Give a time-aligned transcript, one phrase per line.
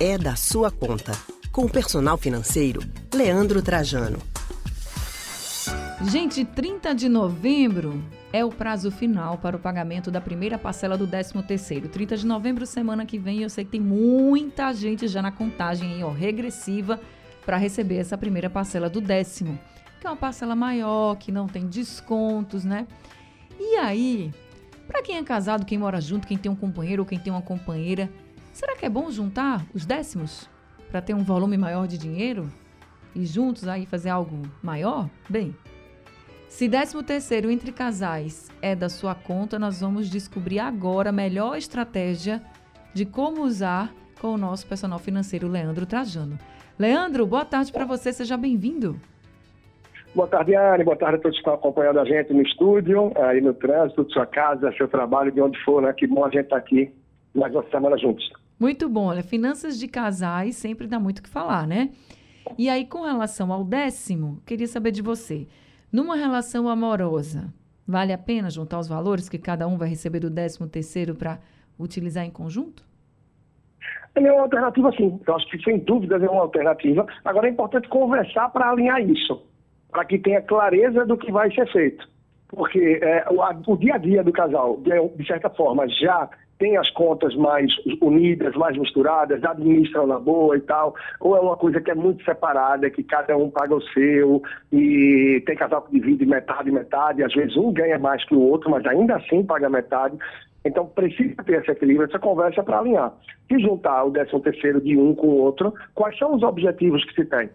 [0.00, 1.12] É da sua conta.
[1.52, 2.80] Com o personal financeiro,
[3.14, 4.18] Leandro Trajano.
[6.10, 8.02] Gente, 30 de novembro
[8.32, 11.88] é o prazo final para o pagamento da primeira parcela do 13º.
[11.88, 16.02] 30 de novembro, semana que vem, eu sei que tem muita gente já na contagem
[16.02, 17.00] ó, regressiva
[17.46, 19.58] para receber essa primeira parcela do décimo,
[20.00, 22.86] que é uma parcela maior, que não tem descontos, né?
[23.58, 24.32] E aí,
[24.86, 27.42] para quem é casado, quem mora junto, quem tem um companheiro ou quem tem uma
[27.42, 28.10] companheira,
[28.54, 30.48] será que é bom juntar os décimos
[30.90, 32.48] para ter um volume maior de dinheiro
[33.14, 35.10] e juntos aí fazer algo maior?
[35.28, 35.54] Bem,
[36.48, 41.56] se 13 terceiro entre casais é da sua conta, nós vamos descobrir agora a melhor
[41.56, 42.40] estratégia
[42.94, 46.38] de como usar com o nosso personal financeiro Leandro Trajano.
[46.78, 49.00] Leandro, boa tarde para você, seja bem-vindo.
[50.14, 50.84] Boa tarde, Anne.
[50.84, 54.24] Boa tarde a todos que estão acompanhando a gente no estúdio, aí no trânsito, sua
[54.24, 55.92] casa, seu trabalho, de onde for, né?
[55.92, 56.92] Que bom a gente estar tá aqui
[57.34, 58.24] mais uma semana juntos.
[58.58, 59.06] Muito bom.
[59.06, 61.90] Olha, finanças de casais sempre dá muito o que falar, né?
[62.58, 65.46] E aí, com relação ao décimo, queria saber de você.
[65.90, 67.52] Numa relação amorosa,
[67.86, 71.38] vale a pena juntar os valores que cada um vai receber do 13 terceiro para
[71.78, 72.84] utilizar em conjunto?
[74.14, 75.20] É uma alternativa, sim.
[75.26, 77.06] Eu acho que, sem dúvida, é uma alternativa.
[77.24, 79.42] Agora, é importante conversar para alinhar isso,
[79.90, 82.08] para que tenha clareza do que vai ser feito.
[82.48, 86.28] Porque é, o, o, dia a dia do casal, de, de certa forma, já
[86.58, 91.56] tem as contas mais unidas, mais misturadas, administram na boa e tal, ou é uma
[91.56, 95.98] coisa que é muito separada, que cada um paga o seu, e tem casal que
[95.98, 99.68] divide metade, metade, às vezes um ganha mais que o outro, mas ainda assim paga
[99.68, 100.16] metade.
[100.64, 103.12] Então precisa ter esse equilíbrio, essa conversa para alinhar.
[103.48, 107.14] Se juntar o 13 terceiro de um com o outro, quais são os objetivos que
[107.14, 107.50] se tem?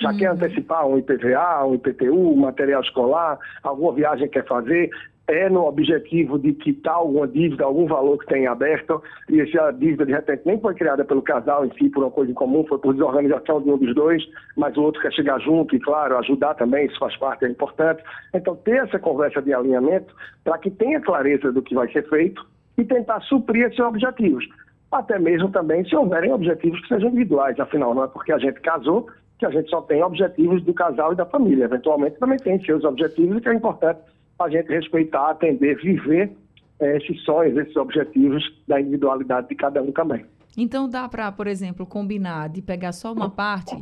[0.00, 0.16] Já uhum.
[0.16, 4.90] quer antecipar um IPVA, um IPTU, material escolar, alguma viagem quer fazer,
[5.26, 10.04] é no objetivo de quitar alguma dívida, algum valor que tem aberto, e essa dívida
[10.04, 12.78] de repente nem foi criada pelo casal em si, por uma coisa em comum, foi
[12.78, 14.22] por desorganização de um dos dois,
[14.56, 18.02] mas o outro quer chegar junto e, claro, ajudar também, isso faz parte, é importante.
[18.34, 22.44] Então, ter essa conversa de alinhamento para que tenha clareza do que vai ser feito
[22.76, 24.44] e tentar suprir esses objetivos.
[24.92, 28.60] Até mesmo também se houverem objetivos que sejam individuais, afinal, não é porque a gente
[28.60, 29.08] casou
[29.44, 31.64] que a gente só tem objetivos do casal e da família.
[31.64, 34.00] Eventualmente também tem seus objetivos, e que é importante
[34.38, 36.32] a gente respeitar, atender, viver
[36.80, 40.24] é, esses sonhos, esses objetivos da individualidade de cada um também.
[40.56, 43.76] Então dá para, por exemplo, combinar de pegar só uma parte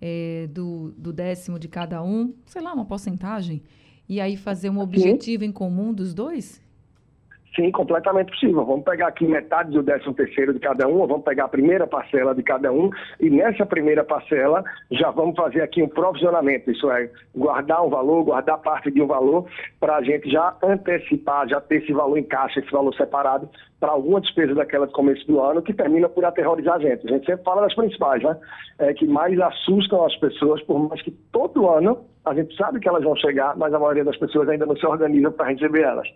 [0.00, 3.62] é, do, do décimo de cada um, sei lá, uma porcentagem,
[4.08, 5.50] e aí fazer um objetivo Sim.
[5.50, 6.60] em comum dos dois?
[7.54, 8.64] Sim, completamente possível.
[8.64, 12.34] Vamos pegar aqui metade do décimo terceiro de cada um, vamos pegar a primeira parcela
[12.34, 17.10] de cada um, e nessa primeira parcela já vamos fazer aqui um provisionamento, isso é,
[17.34, 19.46] guardar um valor, guardar parte de um valor,
[19.80, 23.48] para a gente já antecipar, já ter esse valor em caixa, esse valor separado,
[23.80, 27.06] para alguma despesa daquela de começo do ano, que termina por aterrorizar a gente.
[27.06, 28.36] A gente sempre fala das principais, né?
[28.78, 32.88] É, que mais assustam as pessoas, por mais que todo ano a gente sabe que
[32.88, 36.08] elas vão chegar, mas a maioria das pessoas ainda não se organiza para receber elas.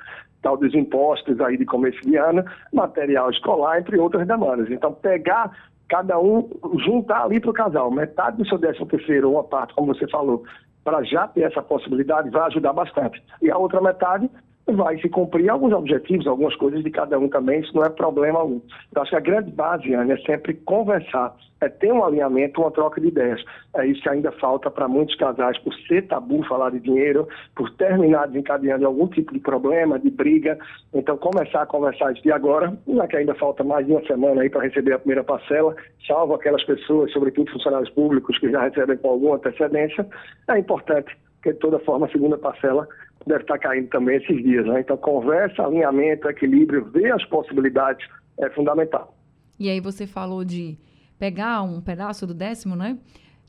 [0.43, 4.71] Tal dos impostos aí de começo de ano, material escolar, entre outras demandas.
[4.71, 5.51] Então, pegar
[5.89, 6.49] cada um,
[6.85, 10.09] juntar ali para o casal, metade do seu décimo terceiro, ou uma parte, como você
[10.09, 10.43] falou,
[10.85, 13.23] para já ter essa possibilidade, vai ajudar bastante.
[13.41, 14.29] E a outra metade
[14.69, 18.39] vai se cumprir alguns objetivos, algumas coisas de cada um também, isso não é problema
[18.39, 18.61] algum.
[18.95, 22.71] Eu acho que a grande base, Ana, é sempre conversar, é ter um alinhamento, uma
[22.71, 23.43] troca de ideias.
[23.77, 27.71] É isso que ainda falta para muitos casais, por ser tabu falar de dinheiro, por
[27.71, 30.59] terminar desencadeando algum tipo de problema, de briga.
[30.95, 34.43] Então, começar a conversar isso de agora, já que ainda falta mais de uma semana
[34.43, 35.75] aí para receber a primeira parcela,
[36.07, 40.07] salvo aquelas pessoas, sobretudo funcionários públicos, que já recebem com alguma antecedência,
[40.49, 42.87] é importante que de toda forma a segunda parcela
[43.27, 44.67] deve estar caindo também esses dias.
[44.67, 44.81] Né?
[44.81, 48.07] Então, conversa, alinhamento, equilíbrio, ver as possibilidades
[48.39, 49.17] é fundamental.
[49.59, 50.79] E aí você falou de
[51.19, 52.99] pegar um pedaço do décimo, né?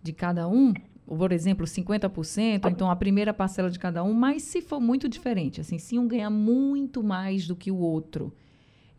[0.01, 0.73] De cada um,
[1.07, 5.09] por exemplo, 50%, ou então a primeira parcela de cada um, mas se for muito
[5.09, 8.34] diferente, assim, se um ganhar muito mais do que o outro,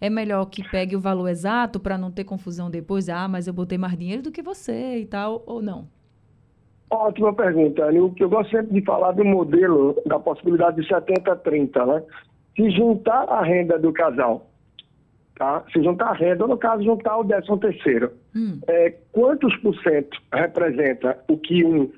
[0.01, 3.53] é melhor que pegue o valor exato para não ter confusão depois, ah, mas eu
[3.53, 5.89] botei mais dinheiro do que você e tal, ou não?
[6.95, 12.03] Ótima pergunta, que eu gosto sempre de falar do modelo, da possibilidade de 70-30, né?
[12.55, 14.47] Se juntar a renda do casal,
[15.35, 15.65] tá?
[15.73, 18.61] Se juntar a renda, ou no caso, juntar o décimo terceiro, hum.
[18.69, 21.91] é, quantos por cento representa o que um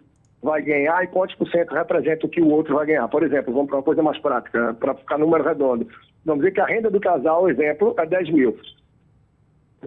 [0.43, 3.07] vai ganhar e quantos por cento representa o que o outro vai ganhar?
[3.09, 5.87] Por exemplo, vamos para uma coisa mais prática, para ficar número redondo.
[6.25, 8.59] Vamos dizer que a renda do casal, exemplo, é 10 mil.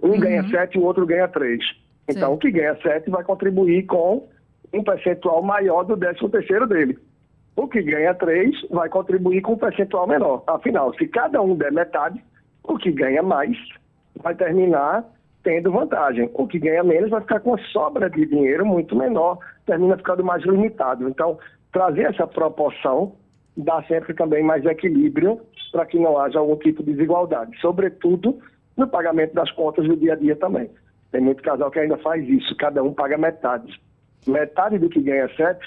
[0.02, 0.20] Um uhum.
[0.20, 1.60] ganha 7 e o outro ganha 3.
[2.08, 2.34] Então, Sim.
[2.34, 4.28] o que ganha 7 vai contribuir com
[4.72, 6.98] um percentual maior do 13 terceiro dele.
[7.56, 10.42] O que ganha 3 vai contribuir com um percentual menor.
[10.46, 12.22] Afinal, se cada um der metade,
[12.62, 13.56] o que ganha mais
[14.16, 15.04] vai terminar
[15.42, 16.30] tendo vantagem.
[16.34, 20.42] O que ganha menos vai ficar com sobra de dinheiro muito menor, termina ficando mais
[20.44, 21.08] limitado.
[21.08, 21.38] Então,
[21.72, 23.14] trazer essa proporção
[23.56, 25.40] dá sempre também mais equilíbrio
[25.72, 28.38] para que não haja algum tipo de desigualdade, sobretudo
[28.76, 30.70] no pagamento das contas do dia a dia também.
[31.12, 33.80] Tem muito casal que ainda faz isso, cada um paga metade.
[34.26, 35.64] Metade do que ganha sete,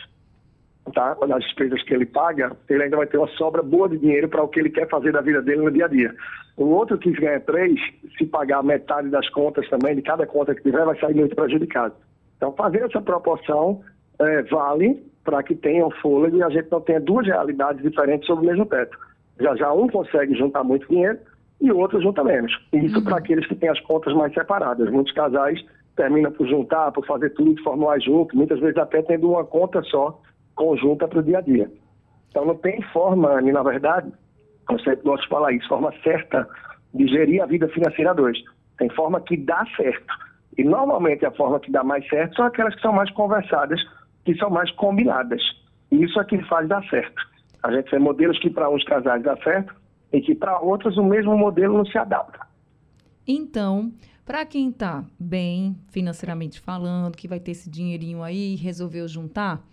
[0.93, 1.15] tá?
[1.27, 4.43] das despesas que ele paga, ele ainda vai ter uma sobra boa de dinheiro para
[4.43, 6.13] o que ele quer fazer da vida dele no dia a dia.
[6.55, 7.79] O outro que ganha três,
[8.17, 11.95] se pagar metade das contas também, de cada conta que tiver, vai sair muito prejudicado.
[12.37, 13.81] Então, fazer essa proporção
[14.19, 18.27] é, vale para que tenha um fôlego e a gente não tenha duas realidades diferentes
[18.27, 18.97] sobre o mesmo teto.
[19.39, 21.17] Já já um consegue juntar muito dinheiro
[21.59, 22.51] e o outro junta menos.
[22.73, 23.03] Isso uhum.
[23.03, 24.91] para aqueles que têm as contas mais separadas.
[24.91, 25.63] Muitos casais
[25.95, 30.19] terminam por juntar, por fazer tudo mais junto, muitas vezes até tendo uma conta só
[30.55, 31.71] conjunta para o dia a dia.
[32.29, 34.11] Então não tem forma, na verdade,
[34.69, 36.47] eu sempre gosto de falar isso, forma certa
[36.93, 38.37] de gerir a vida financeira a dois.
[38.77, 40.13] Tem forma que dá certo.
[40.57, 43.79] E normalmente a forma que dá mais certo são aquelas que são mais conversadas,
[44.23, 45.41] que são mais combinadas.
[45.91, 47.21] E isso é que faz dar certo.
[47.63, 49.73] A gente tem modelos que para uns casais dá certo
[50.11, 52.39] e que para outros o mesmo modelo não se adapta.
[53.27, 53.91] Então,
[54.25, 59.63] para quem está bem financeiramente falando, que vai ter esse dinheirinho aí e resolveu juntar,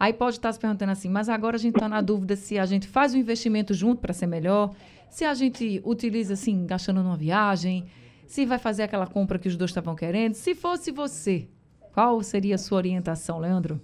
[0.00, 2.64] Aí pode estar se perguntando assim, mas agora a gente está na dúvida se a
[2.64, 4.70] gente faz o investimento junto para ser melhor,
[5.10, 7.84] se a gente utiliza assim, gastando numa viagem,
[8.26, 10.32] se vai fazer aquela compra que os dois estavam querendo.
[10.32, 11.48] Se fosse você,
[11.92, 13.78] qual seria a sua orientação, Leandro?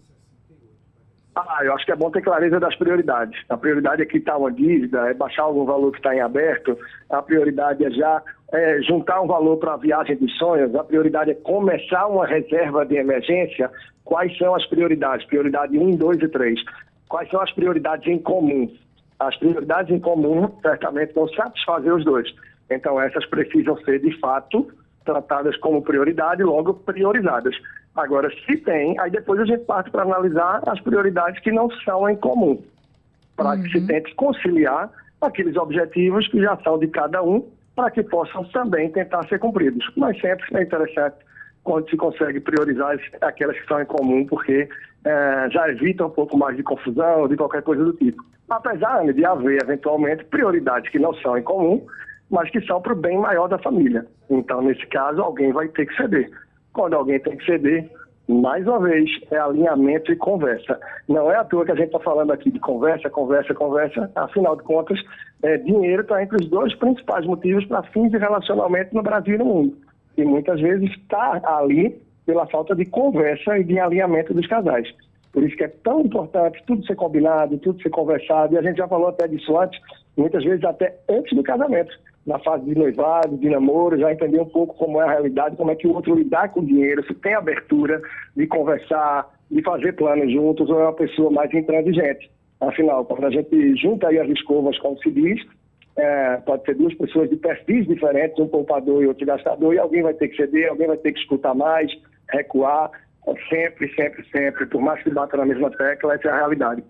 [1.34, 3.38] Ah, eu acho que é bom ter clareza das prioridades.
[3.50, 6.78] A prioridade é quitar uma dívida, é baixar algum valor que está em aberto.
[7.10, 10.74] A prioridade é já é, juntar um valor para a viagem dos sonhos.
[10.74, 13.70] A prioridade é começar uma reserva de emergência.
[14.04, 15.26] Quais são as prioridades?
[15.26, 16.60] Prioridade 1, 2 e 3.
[17.08, 18.72] Quais são as prioridades em comum?
[19.18, 22.28] As prioridades em comum certamente vão satisfazer os dois.
[22.70, 24.68] Então, essas precisam ser, de fato,
[25.04, 27.56] tratadas como prioridade, logo priorizadas.
[27.94, 32.08] Agora, se tem, aí depois a gente parte para analisar as prioridades que não são
[32.08, 32.62] em comum,
[33.34, 33.62] para uhum.
[33.62, 33.86] que se uhum.
[33.86, 34.90] tente conciliar
[35.20, 39.86] aqueles objetivos que já são de cada um, para que possam também tentar ser cumpridos.
[39.96, 41.16] Mas sempre é interessante
[41.62, 44.68] quando se consegue priorizar aquelas que são em comum, porque
[45.04, 48.24] é, já evita um pouco mais de confusão, de qualquer coisa do tipo.
[48.48, 51.84] Apesar de haver, eventualmente, prioridades que não são em comum,
[52.30, 54.06] mas que são para o bem maior da família.
[54.30, 56.30] Então, nesse caso, alguém vai ter que ceder.
[56.72, 57.90] Quando alguém tem que ceder,
[58.28, 60.80] mais uma vez, é alinhamento e conversa.
[61.08, 64.10] Não é à toa que a gente está falando aqui de conversa, conversa, conversa.
[64.16, 64.98] Afinal de contas,
[65.42, 69.38] é, dinheiro está entre os dois principais motivos para fins de relacionamento no Brasil e
[69.38, 69.76] no mundo.
[70.16, 74.92] E muitas vezes está ali pela falta de conversa e de alinhamento dos casais.
[75.36, 78.54] Por isso que é tão importante tudo ser combinado, tudo ser conversado.
[78.54, 79.78] E a gente já falou até disso antes,
[80.16, 81.92] muitas vezes até antes do casamento
[82.26, 85.70] na fase de noivado, de namoro, já entender um pouco como é a realidade, como
[85.70, 88.00] é que o outro lidar com o dinheiro, se tem abertura
[88.34, 92.30] de conversar, de fazer planos juntos, ou é uma pessoa mais intransigente.
[92.58, 95.38] Afinal, quando a gente junta aí as escovas, como se diz,
[95.98, 100.02] é, pode ser duas pessoas de perfis diferentes, um poupador e outro gastador, e alguém
[100.02, 101.92] vai ter que ceder, alguém vai ter que escutar mais,
[102.30, 102.90] recuar,
[103.48, 106.84] sempre, sempre, sempre, por mais que bata na mesma tecla, essa é a realidade.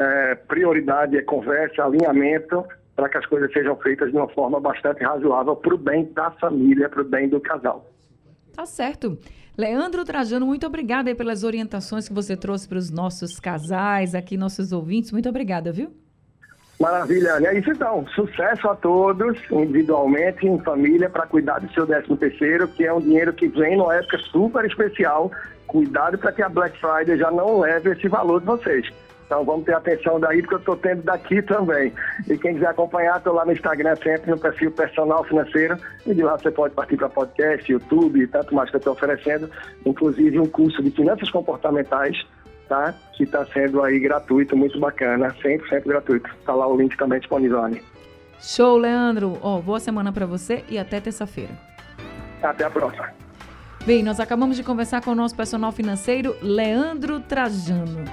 [0.00, 2.64] É, prioridade é conversa, alinhamento,
[2.94, 6.30] para que as coisas sejam feitas de uma forma bastante razoável para o bem da
[6.32, 7.90] família, para o bem do casal.
[8.54, 9.18] Tá certo.
[9.56, 14.72] Leandro Trajano, muito obrigada pelas orientações que você trouxe para os nossos casais, aqui nossos
[14.72, 15.10] ouvintes.
[15.10, 15.92] Muito obrigada, viu?
[16.80, 18.06] Maravilha, é isso então.
[18.14, 23.00] Sucesso a todos, individualmente, em família, para cuidar do seu 13 terceiro, que é um
[23.00, 25.30] dinheiro que vem numa época super especial.
[25.66, 28.88] Cuidado para que a Black Friday já não leve esse valor de vocês.
[29.26, 31.92] Então vamos ter atenção daí, porque eu estou tendo daqui também.
[32.26, 35.76] E quem quiser acompanhar, estou lá no Instagram sempre, no perfil personal financeiro.
[36.06, 38.94] E de lá você pode partir para podcast, YouTube e tanto mais que eu estou
[38.94, 39.50] oferecendo.
[39.84, 42.24] Inclusive um curso de finanças comportamentais,
[42.68, 42.94] tá?
[43.16, 46.28] Que está sendo aí gratuito, muito bacana, 100% gratuito.
[46.38, 47.60] Está lá o link também disponível.
[48.40, 49.38] Show, Leandro.
[49.42, 51.52] Oh, boa semana para você e até terça-feira.
[52.42, 53.08] Até a próxima.
[53.84, 58.04] Bem, nós acabamos de conversar com o nosso personal financeiro, Leandro Trajano.